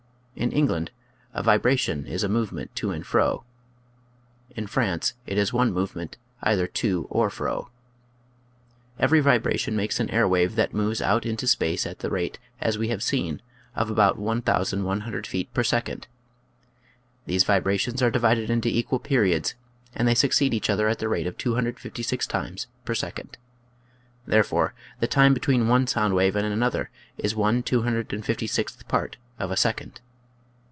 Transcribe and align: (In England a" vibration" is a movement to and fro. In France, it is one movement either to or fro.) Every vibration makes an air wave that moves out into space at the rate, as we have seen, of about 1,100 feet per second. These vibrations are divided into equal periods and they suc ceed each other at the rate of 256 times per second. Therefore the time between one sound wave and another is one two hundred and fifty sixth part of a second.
(In 0.33 0.51
England 0.53 0.89
a" 1.35 1.43
vibration" 1.43 2.07
is 2.07 2.23
a 2.23 2.29
movement 2.29 2.73
to 2.77 2.89
and 2.89 3.05
fro. 3.05 3.43
In 4.49 4.65
France, 4.65 5.13
it 5.27 5.37
is 5.37 5.53
one 5.53 5.71
movement 5.71 6.17
either 6.41 6.65
to 6.65 7.05
or 7.11 7.29
fro.) 7.29 7.69
Every 8.97 9.19
vibration 9.19 9.75
makes 9.75 9.99
an 9.99 10.09
air 10.09 10.27
wave 10.27 10.55
that 10.55 10.73
moves 10.73 10.99
out 10.99 11.27
into 11.27 11.45
space 11.45 11.85
at 11.85 11.99
the 11.99 12.09
rate, 12.09 12.39
as 12.59 12.75
we 12.79 12.87
have 12.87 13.03
seen, 13.03 13.43
of 13.75 13.91
about 13.91 14.17
1,100 14.17 15.27
feet 15.27 15.53
per 15.53 15.63
second. 15.63 16.07
These 17.27 17.43
vibrations 17.43 18.01
are 18.01 18.09
divided 18.09 18.49
into 18.49 18.69
equal 18.69 18.99
periods 18.99 19.53
and 19.93 20.07
they 20.07 20.15
suc 20.15 20.31
ceed 20.31 20.53
each 20.55 20.71
other 20.71 20.87
at 20.87 20.97
the 20.97 21.09
rate 21.09 21.27
of 21.27 21.37
256 21.37 22.25
times 22.25 22.65
per 22.83 22.95
second. 22.95 23.37
Therefore 24.25 24.73
the 25.01 25.07
time 25.07 25.35
between 25.35 25.67
one 25.67 25.85
sound 25.85 26.15
wave 26.15 26.35
and 26.35 26.47
another 26.51 26.89
is 27.19 27.35
one 27.35 27.61
two 27.61 27.83
hundred 27.83 28.11
and 28.11 28.25
fifty 28.25 28.47
sixth 28.47 28.87
part 28.87 29.17
of 29.37 29.51
a 29.51 29.57
second. 29.57 30.01